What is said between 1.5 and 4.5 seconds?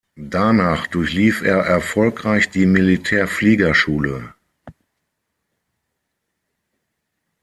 erfolgreich die Militärfliegerschule.